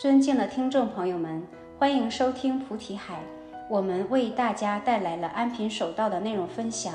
[0.00, 1.46] 尊敬的听众朋友们，
[1.78, 3.20] 欢迎收听菩提海。
[3.68, 6.94] 我们为大家带来了安贫守道的内容分享。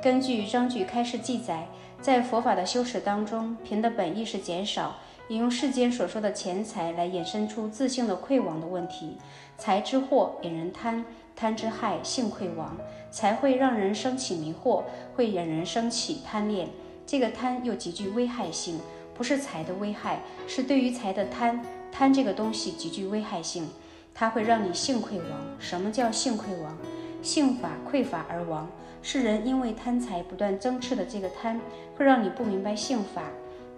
[0.00, 1.66] 根据章句开示记载，
[2.00, 4.94] 在佛法的修持当中，贫的本意是减少，
[5.26, 9.16] 引用世间所说的钱财来衍生出自性的溃亡的问题。
[9.58, 12.76] 财之祸引人贪，贪之害性溃亡。
[13.10, 14.84] 财会让人生起迷惑，
[15.16, 16.68] 会引人生起贪恋。
[17.04, 18.78] 这个贪又极具危害性，
[19.14, 21.60] 不是财的危害，是对于财的贪。
[21.98, 23.70] 贪这个东西极具危害性，
[24.12, 25.56] 它会让你性溃亡。
[25.58, 26.76] 什么叫性溃亡？
[27.22, 28.68] 性法匮乏而亡。
[29.00, 31.58] 是人因为贪财不断增炽的这个贪，
[31.96, 33.22] 会让你不明白性法。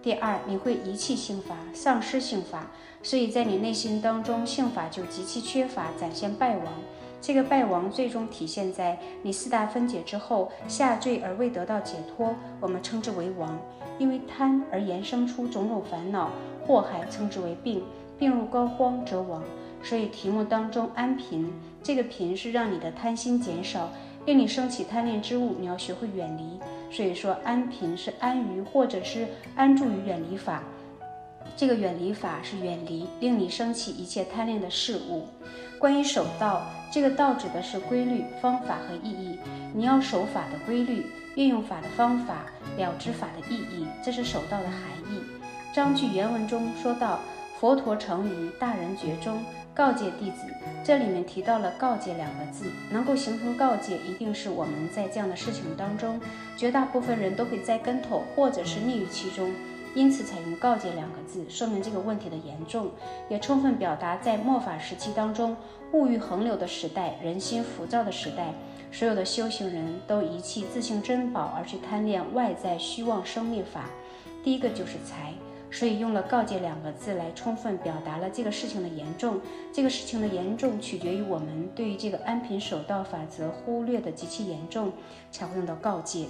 [0.02, 2.72] 第二，你会遗弃性法，丧失性法，
[3.04, 6.66] 所以在你内心当中，性法就极其缺乏，展现败亡。
[7.20, 13.56] 这个败亡最终体现在你四大分解之后下坠而未得到解脱，我们称之为亡。
[13.96, 16.32] 因为贪而延生出种种烦恼
[16.66, 17.84] 祸害，称之为病。
[18.18, 19.42] 病入膏肓则亡，
[19.82, 21.52] 所以题目当中安贫，
[21.82, 23.90] 这个贫是让你的贪心减少，
[24.26, 26.58] 令你升起贪恋之物，你要学会远离。
[26.90, 30.62] 所以说安贫是安于或者是安住于远离法，
[31.54, 35.26] 这个远离法是远离令你升起一切贪恋的事物。
[35.78, 39.38] 关于守道，这个道指的是规律、方法和意义，
[39.72, 42.46] 你要守法的规律，运用法的方法，
[42.76, 44.80] 了知法的意义，这是守道的含
[45.12, 45.20] 义。
[45.72, 47.20] 章句原文中说到。
[47.60, 49.42] 佛陀成于大人觉中
[49.74, 50.46] 告诫弟子，
[50.84, 56.20] 这里面提到了“告诫”两个字，能够形成告诫，一定是我们在这样的事情当中，
[56.56, 59.52] 绝大部分人都会栽跟头，或者是溺于其中，
[59.92, 62.92] 因此采用“告诫”两个字，说明这个问题的严重，
[63.28, 65.56] 也充分表达在末法时期当中，
[65.92, 68.54] 物欲横流的时代，人心浮躁的时代，
[68.92, 73.86] 所有的修行人都遗弃自性珍宝，而去贪恋外在虚妄生灭法。
[74.44, 75.32] 第一个就是财。
[75.70, 79.40] 所以用了“告诫”两个字来充分表达了这个事情的严重。
[79.72, 84.92] 这个事情的严重取决于我们对于这个安贫守道法则忽略的极其严重，
[85.30, 86.26] 才会用到“告诫”。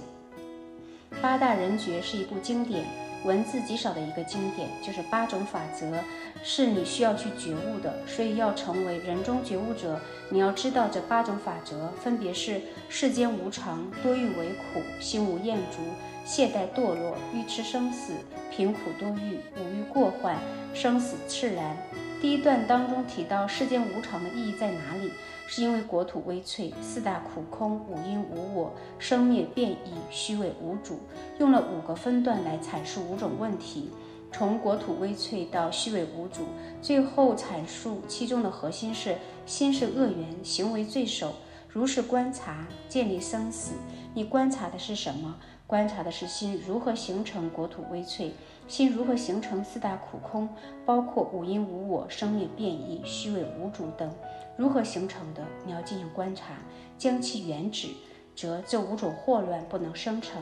[1.21, 2.85] 八大人觉是一部经典，
[3.23, 5.93] 文字极少的一个经典，就是八种法则
[6.41, 7.93] 是你需要去觉悟的。
[8.07, 9.99] 所以要成为人中觉悟者，
[10.29, 15.79] 你要知道这八种法则分别是：世间无常，多欲为苦，心无厌足。
[16.25, 18.13] 懈怠堕落，欲吃生死，
[18.51, 20.37] 贫苦多欲，五欲过患，
[20.75, 21.75] 生死炽然。
[22.21, 25.13] 第一段当中提到世间无常的意义在哪里？
[25.47, 30.99] 是因为国土微脆，四大苦空，五阴无我，生灭变异，虚伪无主。
[31.39, 33.89] 用了五个分段来阐述五种问题，
[34.33, 36.41] 从国土微脆到虚伪无主，
[36.81, 39.15] 最后阐述其中的核心是
[39.45, 41.33] 心是恶缘，行为罪首。
[41.71, 43.75] 如是观察，建立生死。
[44.13, 45.37] 你观察的是什么？
[45.65, 48.31] 观察的是心如何形成国土微脆，
[48.69, 50.47] 心如何形成四大苦空，
[50.85, 54.09] 包括五阴无我、生灭变异、虚伪无主等，
[54.55, 55.41] 如何形成的？
[55.65, 56.53] 你要进行观察，
[56.95, 57.87] 将其原指，
[58.35, 60.39] 则这五种祸乱不能生成。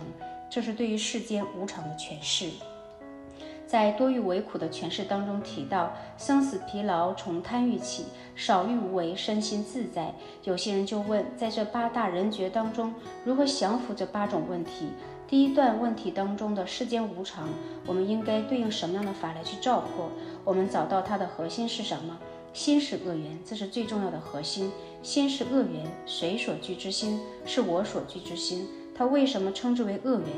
[0.49, 2.49] 这是对于世间无常的诠释。
[3.65, 10.13] 在多欲为苦的诠释当中提到，生死疲劳从贪欲起，少欲无为，身心自在。
[10.44, 14.88] 有些人就问，在这八大人觉当中，如何降服这八种问题？
[15.29, 17.49] 第一段问题当中的世间无常，
[17.85, 20.09] 我们应该对应什么样的法来去照破？
[20.45, 22.17] 我们找到它的核心是什么？
[22.53, 24.71] 心是恶缘，这是最重要的核心。
[25.03, 27.19] 心是恶缘，谁所具之心？
[27.45, 28.69] 是我所具之心。
[28.95, 30.29] 它为什么称之为恶缘？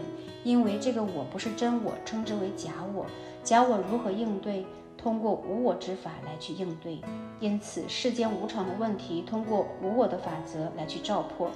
[0.44, 3.06] 因为这个我不是真我，称之为假我。
[3.44, 4.66] 假我如何应对？
[4.98, 7.00] 通过无我之法来去应对。
[7.40, 11.52] 因此，世间无常的问题，通过无我的法则来去照破。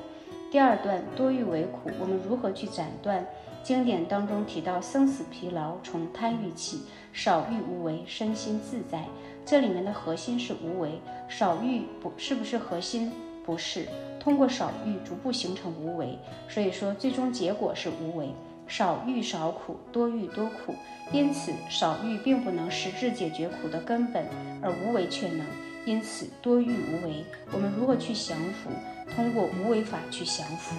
[0.53, 3.25] 第二段多欲为苦，我们如何去斩断？
[3.64, 9.03] 经典当中提到生死疲劳从贪欲起，少欲无为，身心自在。
[9.44, 13.12] 这里面的核心是无为，少欲不是不是核心？
[13.44, 13.88] 不是。
[14.19, 18.30] 通过少欲逐步形成无为，所以说最终结果是无为。
[18.68, 20.75] 少欲少苦，多欲多苦。
[21.12, 24.24] 因此少欲并不能实质解决苦的根本，
[24.62, 25.44] 而无为却能。
[25.83, 28.69] 因此多欲无为，我们如何去降服？
[29.15, 30.75] 通过无为法去降服。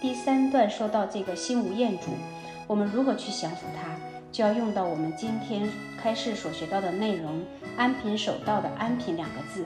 [0.00, 2.10] 第三段说到这个心无厌主，
[2.66, 3.96] 我们如何去降服它？
[4.30, 5.66] 就要用到我们今天
[6.00, 7.42] 开示所学到的内容
[7.78, 9.64] “安贫守道”的“安贫”两个字。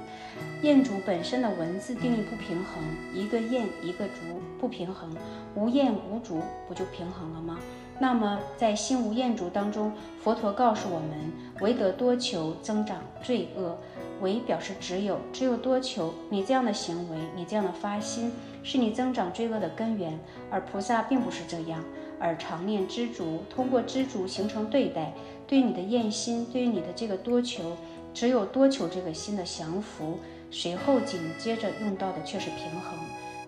[0.63, 2.83] 厌足本身的文字定义不平衡，
[3.13, 5.11] 一个厌一个足不平衡，
[5.57, 7.59] 无厌无足不就平衡了吗？
[7.99, 9.93] 那么在心无厌足当中，
[10.23, 13.77] 佛陀告诉我们，唯得多求增长罪恶。
[14.23, 18.33] 唯表示只有，只有多求你这样的行为，你这样的发心，
[18.63, 20.19] 是你增长罪恶的根源。
[20.49, 21.85] 而菩萨并不是这样。
[22.19, 25.13] 而常念知足，通过知足形成对待，
[25.47, 27.77] 对你的厌心，对于你的这个多求，
[28.15, 32.97] 只有多求这个心的降服，随后紧接着用到的却是平衡。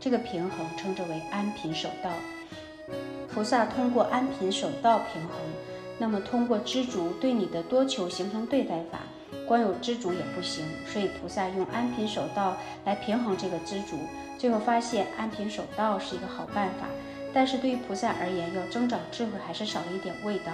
[0.00, 2.10] 这个平衡称之为安贫守道。
[3.32, 5.38] 菩萨通过安贫守道平衡，
[5.98, 9.00] 那么通过知足对你的多求形成对待法。
[9.46, 13.96] 光有知足也不行，所以菩萨用安贫守道来平衡这个知足。
[14.38, 16.86] 最后发现安贫守道是一个好办法，
[17.32, 20.52] 但是对于菩萨而言，要增长智慧还是少了一点味道。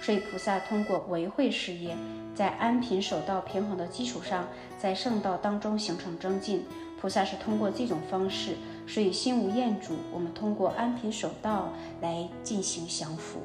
[0.00, 1.96] 所以菩萨通过维慧事业，
[2.34, 4.46] 在安贫守道平衡的基础上，
[4.76, 6.64] 在圣道当中形成增进。
[7.00, 8.54] 菩萨是通过这种方式，
[8.86, 9.94] 所以心无厌主。
[10.12, 13.40] 我们通过安贫守道来进行降服。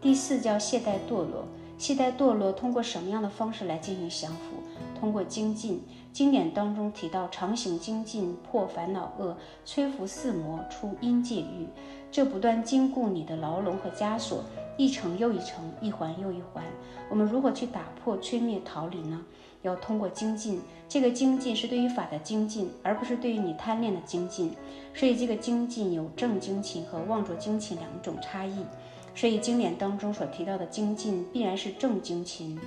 [0.00, 1.46] 第四叫懈怠堕落。
[1.78, 4.62] 懈怠堕落通过什么样的方式来进行降服？
[4.98, 5.82] 通过精进。
[6.12, 11.66] 经典当中提到，常行精进，破烦恼恶，摧伏四魔，出阴界狱。
[12.10, 14.44] 这不断禁锢你的牢笼和枷锁，
[14.76, 16.62] 一层又一层，一环又一环。
[17.08, 19.24] 我们如何去打破、摧灭、逃离呢？
[19.62, 20.60] 要通过精进。
[20.88, 24.54] 这个精进是对于法的精进，而不是对于你贪恋的精进。
[24.94, 28.66] 所以，这个精进有正精勤和妄着精勤两种差异。
[29.14, 32.58] 所以经典当中所提到的精进，必然是正精勤。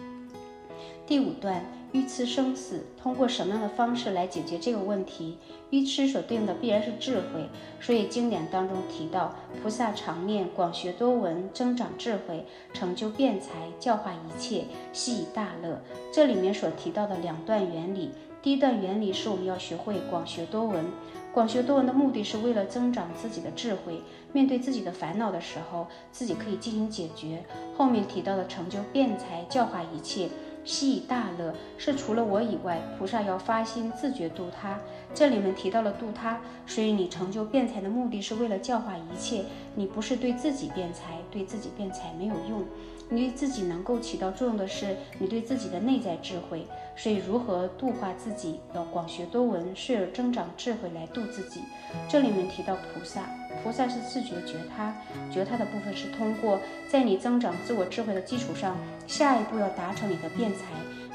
[1.07, 5.38] 第五段愚痴生死，通过什么样的方式来解决这个问题？
[5.69, 7.47] 愚痴所对应的必然是智慧。
[7.80, 12.44] 所以经典当中提到，菩萨常念广学多闻，增长智慧，
[12.74, 13.50] 成就辩才，
[13.80, 15.80] 教化一切，悉以大乐。
[16.12, 18.09] 这里面所提到的两段原理，
[18.42, 20.86] 第一段原理是我们要学会广学多闻。
[21.35, 24.01] 广学多闻的目的是为了增长自己的智慧，
[24.31, 27.43] 面对自己的烦恼的时候，自己可以进行解决。
[27.77, 30.29] 后面提到的成就辩才，教化一切，
[30.63, 34.79] 悉以大乐，是除了我以外，菩萨要发心自觉度他。
[35.13, 39.43] 这里面提到了度他，所以你成就辩才的目的是为了教化一切，
[39.75, 42.63] 你不是对自己辩才，对自己辩才没有用。
[43.10, 46.66] 你对自己能够起到作用的是你对自己的内在智慧，
[46.96, 51.62] 所以如何度化自己，要广学多闻，遂而增长智慧来度自己。
[52.10, 53.30] 这里面提到菩萨，
[53.63, 54.96] 菩萨是自觉觉他，
[55.31, 56.60] 觉他的部分是通过
[56.90, 58.75] 在你增长自我智慧的基础上，
[59.06, 60.66] 下一步要达成你的辩才，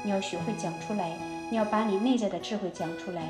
[0.03, 1.17] 你要学会讲出来，
[1.49, 3.21] 你要把你内在的智慧讲出来，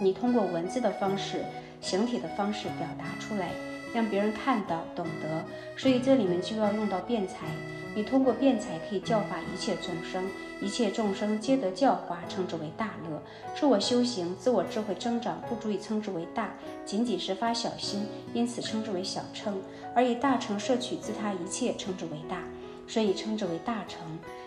[0.00, 1.44] 你通过文字的方式、
[1.80, 3.50] 形体的方式表达出来。
[3.94, 5.44] 让别人看到、懂得，
[5.76, 7.46] 所以这里面就要用到辩才。
[7.94, 10.24] 你通过辩才可以教化一切众生，
[10.60, 13.20] 一切众生皆得教化，称之为大乐。
[13.58, 16.50] 自我修行、自我智慧增长，不足以称之为大，
[16.84, 19.54] 仅仅是发小心，因此称之为小乘；
[19.96, 22.42] 而以大乘摄取自他一切，称之为大，
[22.86, 24.00] 所以称之为大乘。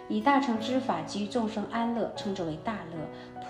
[0.07, 2.97] 以大乘之法给予众生安乐，称之为大乐。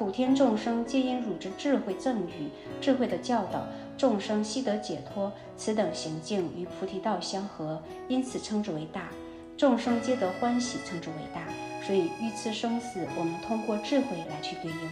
[0.01, 2.49] 普天众生皆因汝之智慧赠予、
[2.81, 3.67] 智慧的教导。
[3.99, 9.09] 众生悉得解脱，此等行径与菩提道相合，因此称之为大。
[9.55, 11.43] 众生皆得欢喜，称之为大。
[11.85, 14.89] 所以遇此生死，我们通过智慧来去对应。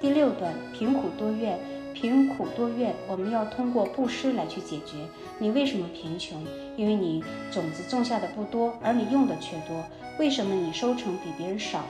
[0.00, 1.58] 第六段贫苦多怨，
[1.92, 4.96] 贫苦多怨，我们要通过布施来去解决。
[5.38, 6.42] 你为什么贫穷？
[6.78, 9.84] 因为你种子种下的不多，而你用的却多。
[10.18, 11.84] 为什么你收成比别人少？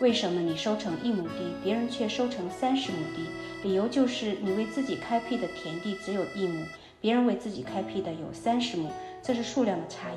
[0.00, 3.26] 为什么你收成一亩地，别人却收成三十亩地？
[3.62, 6.64] 理由就是你为自己开辟的田地只有一亩，
[7.02, 8.90] 别人为自己开辟的有三十亩，
[9.22, 10.16] 这是数量的差异。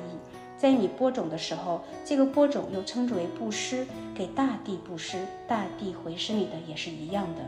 [0.56, 7.42] 在你播种的时候，这个播种又称之为布施，给大地布施，大地回施你的也是一样的。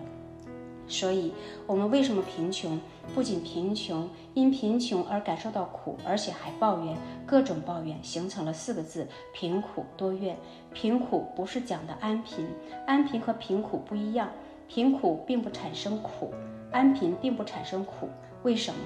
[0.89, 1.33] 所以，
[1.67, 2.81] 我们为什么贫穷？
[3.15, 10.37] 不仅贫穷，因贫穷而感受到苦，而且还抱怨，各种抱怨，形成了四个字：贫苦多怨。
[10.73, 12.47] 贫苦不是讲的安贫，
[12.87, 14.31] 安贫和贫苦不一样。
[14.69, 16.33] 贫苦并不产生苦，
[16.73, 18.09] 安贫并不产生苦。
[18.43, 18.81] 为什么？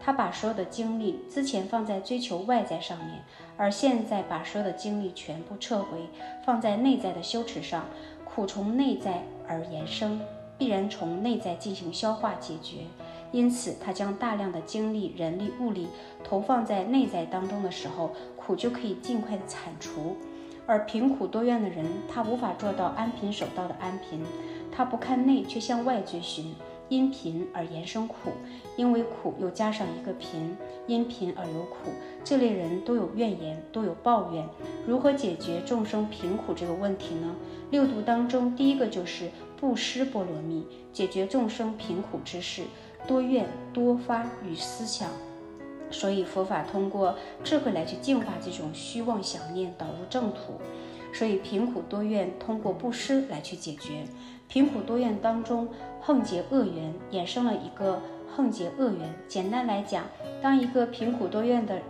[0.00, 3.24] 他把所有的精力之前放在追求外在上面，
[3.56, 6.08] 而现在把所有的精力全部撤回，
[6.44, 7.84] 放在内在的羞耻上。
[8.24, 10.20] 苦从内在而延生。
[10.56, 12.78] 必然从内在进行消化解决，
[13.32, 15.88] 因此他将大量的精力、人力、物力
[16.22, 20.16] 投放在内在当中的时候，苦就可以尽快的铲除。
[20.66, 24.20] 而贫苦多怨的人，他无法做到安贫守道的安贫，
[24.72, 26.54] 他不看内却向外追寻，
[26.88, 28.30] 因贫而延生苦，
[28.76, 30.56] 因为苦又加上一个贫，
[30.86, 31.90] 因贫而有苦。
[32.22, 34.48] 这类人都有怨言，都有抱怨。
[34.86, 37.34] 如何解决众生贫苦这个问题呢？
[37.70, 39.28] 六度当中，第一个就是。
[39.64, 42.64] 布施波罗蜜，解决众生贫苦之事，
[43.06, 45.08] 多怨多发与思想，
[45.90, 50.60] 所以佛法通过智慧来去净化这种虚妄想念，导入正途。
[51.14, 54.04] 所以贫苦多怨通过布施来去解决。
[54.48, 55.66] 贫苦多怨当中，
[55.98, 58.02] 横结恶缘，衍生了一个
[58.36, 59.14] 横结恶缘。
[59.26, 60.04] 简单来讲，
[60.42, 61.80] 当一个贫苦多怨的，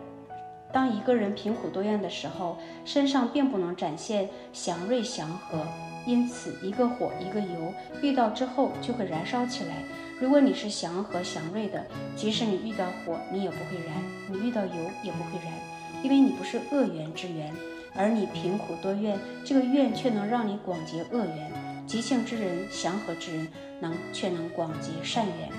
[0.73, 5.66] 当一个人贫苦多怨的时候，身上并不能展现祥瑞祥和。
[6.06, 9.82] 因此一个火一个油遇到之后就会燃烧起来。
[10.20, 11.84] 如果你是祥和祥瑞的，
[12.14, 13.96] 即使你遇到火，你也不会燃；
[14.30, 15.52] 你遇到油也不会燃，
[16.02, 17.52] 因为你不是恶缘之缘，
[17.94, 21.50] 而你贫苦多怨，这个怨却能让你广结恶缘。
[21.87, 23.49] 吉庆之人、祥和之人，
[23.80, 25.50] 能却能广结善缘。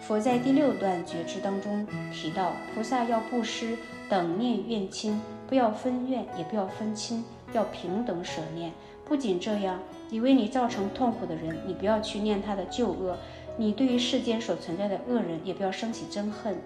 [0.00, 3.76] 佛在第六段觉知当中提到，菩萨要布施，
[4.08, 8.72] 等念怨亲，不要分怨，也不要分亲，要平等舍念。
[9.04, 9.78] 不仅这样，
[10.08, 13.16] 你为你造成痛苦的人，你不要去念他的旧恶。
[13.56, 16.56] 你对于世间所存在的恶人，也不要生起憎恨。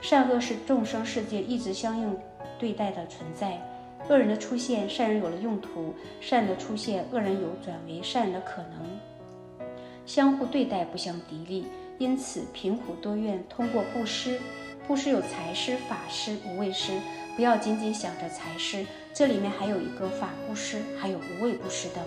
[0.00, 2.14] 善恶是众生世界一直相应
[2.58, 3.58] 对待的存在。
[4.10, 9.66] 恶人的出现，善人有了用途；善的出现，恶人有转为善的可能。
[10.04, 11.64] 相互对待，不相敌力。
[11.96, 14.38] 因此，贫苦多怨，通过布施，
[14.86, 16.92] 布施有财施、法施、无畏施。
[17.36, 18.84] 不要仅仅想着财施，
[19.14, 22.02] 这里面还有一个法布施，还有无畏布施等。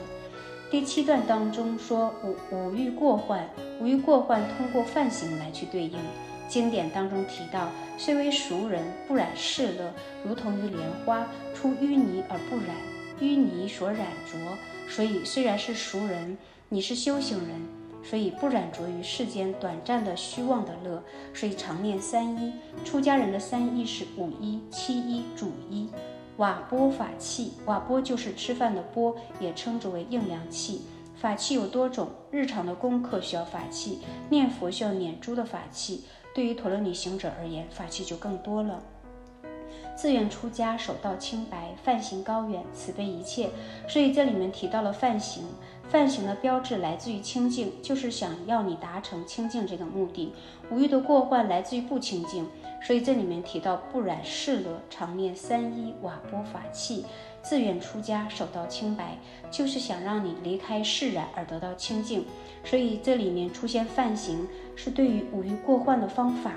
[0.70, 3.50] 第七段当中说五五欲过患，
[3.80, 5.98] 五欲过患通过犯行来去对应。
[6.50, 9.94] 经典当中提到，虽为熟人，不染世乐，
[10.26, 12.76] 如同于莲花出淤泥而不染，
[13.22, 14.38] 淤泥所染着。
[14.90, 16.38] 所以虽然是熟人，
[16.68, 17.62] 你是修行人，
[18.04, 21.02] 所以不染着于世间短暂的虚妄的乐。
[21.34, 22.52] 所以常念三一，
[22.84, 25.88] 出家人的三一是五一、七一、主一。
[26.38, 30.82] 瓦钵法器，瓦钵就是吃饭的钵，也称之为应量器。
[31.16, 36.04] 法器有多种，日常的功课需要法器，念佛需要念珠的法器。
[36.36, 38.84] 对于陀罗尼行者而言，法器就更多了。
[39.96, 43.50] 自愿出家，手到清白，梵行高远，慈悲一切。
[43.90, 45.44] 所以这里面提到了梵行。
[45.90, 50.34] 梵行的标志来自于清净，就是想要你达成清净这个目的。
[50.70, 52.46] 五欲的过患来自于不清净，
[52.82, 57.06] 所以这里面提到不染世乐，常念三一瓦钵法器，
[57.42, 59.18] 自愿出家守道清白，
[59.50, 62.26] 就是想让你离开世染而得到清净。
[62.66, 66.52] 所以这里面出现梵行，是对于五欲过患的方法。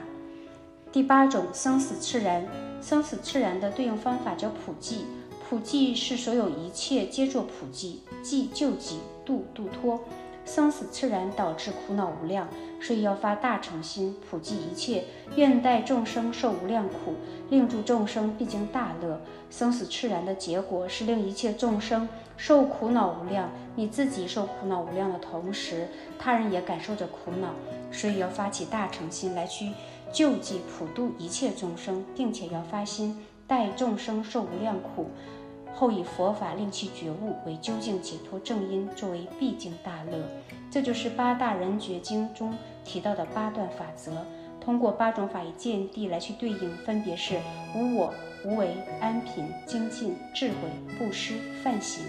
[0.90, 2.44] 第八种生死赤然，
[2.82, 5.04] 生死赤然的对应方法叫普济。
[5.48, 10.00] 普济是所有一切皆作普济，济救济，度度脱。
[10.44, 12.48] 生死赤然导致苦恼无量，
[12.80, 15.04] 所以要发大诚心，普济一切，
[15.36, 17.14] 愿代众生受无量苦，
[17.50, 19.20] 令诸众生毕竟大乐。
[19.48, 25.86] 生死赤然的结果是令一切众生受苦恼无量，你自己受苦恼无量的同时，
[26.18, 27.50] 他人也感受着苦恼，
[27.92, 29.70] 所以要发起大诚心来去
[30.10, 35.10] 救济普度一切众生，并且要发心代众生受无量苦。
[35.74, 40.22] 后以佛法令其觉悟为究竟解脱正因，作为毕竟大乐。
[40.70, 44.12] 这就是八大人觉经中提到的八段法则。
[44.60, 47.40] 通过八种法义见地来去对应，分别是
[47.74, 48.12] 无我、
[48.44, 50.54] 无为、安贫、精进、智慧、
[50.98, 52.04] 布施、梵行。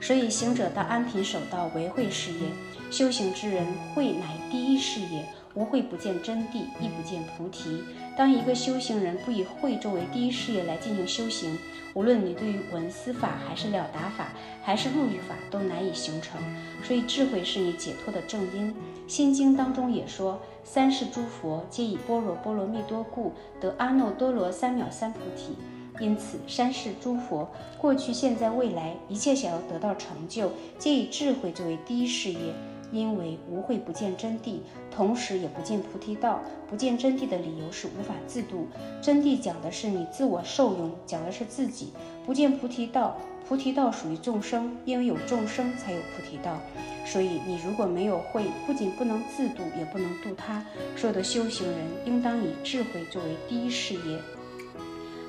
[0.00, 2.48] 所以行者到安贫守道为慧事业，
[2.90, 5.26] 修行之人慧乃第一事业。
[5.58, 7.82] 无慧不见真谛，亦不见菩提。
[8.16, 11.58] 当一个修行人不以慧作为第一事业来进行修行，
[11.94, 14.28] 无论你对于闻思法，还是了达法，
[14.62, 16.40] 还是入狱法，都难以形成。
[16.84, 18.72] 所以智慧是你解脱的正因。
[19.08, 25.56] 心经当中也说，三世诸佛皆以般若波罗蜜多故得阿耨多罗三藐三菩提。
[25.98, 32.54] 因此，三世诸佛过去、现在、未来，一切想要得到成就，皆以智慧作为第一事业。
[32.90, 34.58] 因为无慧不见真谛，
[34.90, 36.40] 同时也不见菩提道。
[36.68, 38.66] 不见真谛的理由是无法自度。
[39.00, 41.92] 真谛讲的是你自我受用，讲的是自己。
[42.26, 43.16] 不见菩提道，
[43.48, 46.58] 菩提道属于众生，因为有众生才有菩提道。
[47.06, 50.64] 所以你如果没有慧，不仅不能自度，也不能度他。
[50.94, 54.18] 所有的修行人应当以智慧作为第一事业。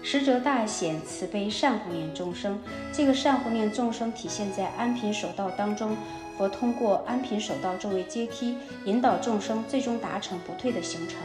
[0.01, 2.59] 实则大显慈悲善护念众生，
[2.91, 5.95] 这个善护念众生体现在安贫守道当中。
[6.39, 8.55] 佛通过安贫守道作为阶梯，
[8.85, 11.19] 引导众生最终达成不退的行程，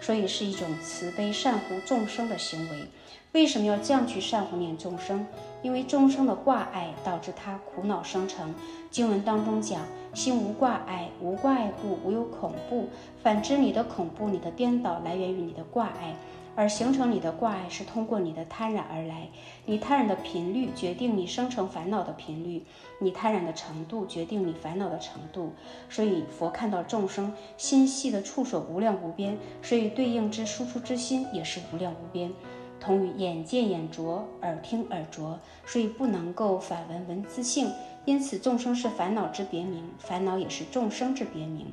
[0.00, 2.88] 所以是一种慈悲善护众生的行为。
[3.30, 5.24] 为什么要这样去善护念众生？
[5.62, 8.52] 因为众生的挂碍导致他苦恼生成。
[8.90, 9.82] 经文当中讲：
[10.12, 12.86] 心无挂碍，无挂碍故无有恐怖；
[13.22, 16.16] 反之，你的恐怖、你的颠倒来源于你的挂碍。
[16.56, 19.28] 而形成你的挂碍是通过你的贪染而来，
[19.66, 22.64] 你贪染的频率决定你生成烦恼的频率，
[22.98, 25.52] 你贪染的程度决定你烦恼的程度。
[25.90, 32.32] 所以佛看到众生心系的触手无量无边，所以对应之输出之心也是无量无边。
[32.80, 37.70] 同于眼见眼浊，耳听耳浊，所以不能够反闻闻自性。
[38.06, 41.66] 因此，众生是烦恼之别名，烦恼也是众生之别名。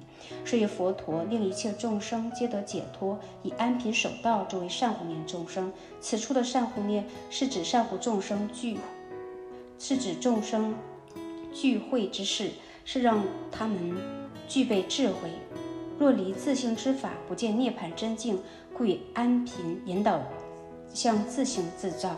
[0.43, 5.71] 所以，佛陀令一切众生皆得解脱，以安贫守道作为善护念众生。
[6.01, 8.79] 此处的善护念是指善护众生具，
[9.77, 10.73] 是指众生
[11.53, 12.49] 聚会之事，
[12.83, 13.95] 是让他们
[14.47, 15.29] 具备智慧。
[15.99, 18.39] 若离自性之法，不见涅槃真境，
[18.75, 20.19] 故以安贫引导
[20.91, 22.17] 向自性自造。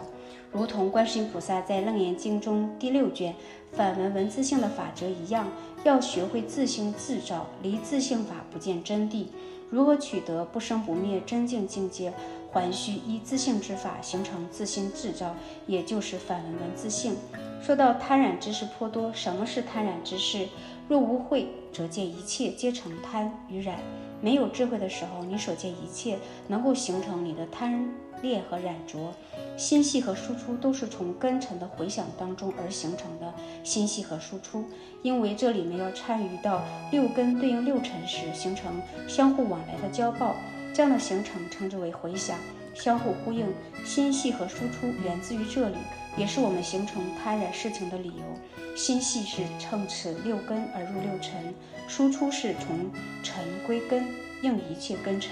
[0.52, 3.36] 如同观世音菩萨在《楞严经》中第六卷
[3.72, 5.48] 反闻闻自性的法则一样，
[5.84, 9.26] 要学会自性自照，离自性法不见真谛。
[9.70, 12.14] 如何取得不生不灭真境境界？
[12.54, 15.36] 还需依自性之法形成自心自照，
[15.68, 17.18] 也就是反闻闻自性。
[17.62, 20.48] 说到贪染之事颇多，什么是贪染之事？
[20.88, 23.80] 若无慧，则见一切皆成贪与染。
[24.22, 27.94] 没有智慧的时候，你所见一切能够形成你的贪
[28.26, 29.14] 裂和染着。
[29.56, 34.66] 心系和输出都是从根尘的回响当中而形成的心系和输出，
[35.02, 40.36] 因为这里面要参与到六根对应六尘时，形成相互往来的交报，
[40.74, 42.38] 这样的形成称之为回响，
[42.74, 43.48] 相互呼应。
[43.86, 45.78] 心系和输出源自于这里，
[46.18, 48.76] 也是我们形成贪染事情的理由。
[48.76, 51.54] 心系是乘此六根而入六尘，
[51.88, 52.92] 输出是从
[53.24, 54.06] 尘归根，
[54.42, 55.32] 应一切根尘。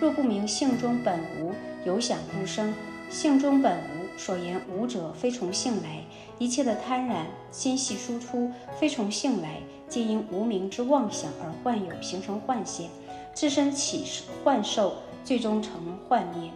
[0.00, 1.52] 若不明性中本无。
[1.84, 2.72] 有想故生，
[3.10, 4.18] 性中本无。
[4.18, 6.02] 所言无者，非从性来。
[6.38, 12.88] 一切的贪婪、心系输出，非从性来，皆因无名之妄想而幻有，形成幻现，
[13.34, 14.04] 自身起
[14.42, 16.50] 幻受，最终成幻灭。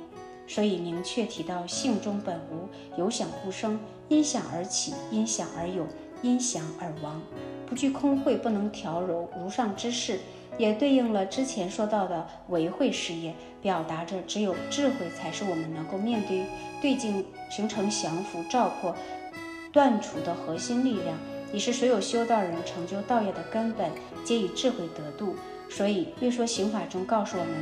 [0.46, 5.86] 所以明确提到性中本无，有想故生，因想而起，因想而有，
[6.22, 7.20] 因想而亡，
[7.66, 10.20] 不具空慧，不能调柔如上之事。
[10.58, 16.44] 也对应了之前说到的维慧事业，表达着只有智慧才是我们能够面对
[16.80, 18.94] 对境形成降服、照破、
[19.72, 21.16] 断除的核心力量，
[21.52, 23.90] 也是所有修道人成就道业的根本，
[24.24, 25.34] 皆以智慧得度。
[25.70, 27.52] 所以《略说刑法》中告诉我们，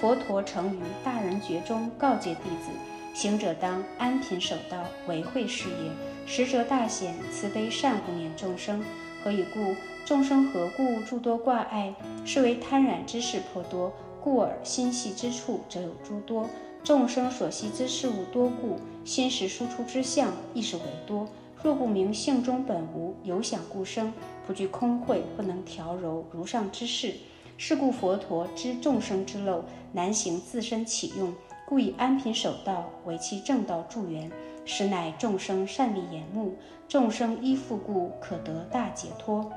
[0.00, 2.70] 佛陀成于大人觉中告诫弟子：
[3.14, 5.90] 行者当安贫守道，维慧事业，
[6.26, 8.82] 实则大显慈悲善护念众生。
[9.22, 9.76] 何以故？
[10.04, 11.94] 众生何故诸多挂碍？
[12.24, 16.48] 是为贪染之事颇多，故而心系之处则有诸多。
[16.82, 21.28] 众生所系之事物多故，心识输出之相亦是为多。
[21.62, 24.12] 若不明性中本无，有想故生，
[24.44, 27.14] 不具空慧，不能调柔如上之事。
[27.56, 29.62] 是故佛陀知众生之漏，
[29.92, 31.32] 难行自身起用，
[31.64, 34.28] 故以安贫守道为其正道助缘。
[34.64, 36.56] 实乃众生善利眼目，
[36.88, 39.48] 众生依附故可得大解脱。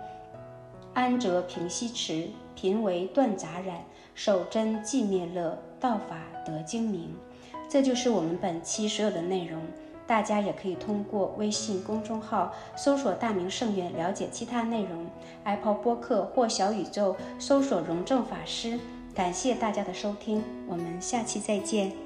[0.95, 3.83] 安则平息池，贫为断杂染，
[4.15, 7.13] 守真寂灭乐，道法得精明。
[7.69, 9.61] 这就是我们本期所有的内容。
[10.07, 15.05] 大家也可以通过微信公众号搜索“大明圣院”了解其他内容。
[15.43, 18.79] Apple 播客或小宇宙搜索“荣正法师”。
[19.13, 22.04] 感谢大家的收听，我们下期再见。